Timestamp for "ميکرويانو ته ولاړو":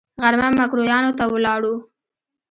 0.59-1.75